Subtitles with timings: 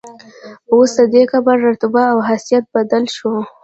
[0.73, 3.31] اوس ددې قبر رتبه او حیثیت بدل شو.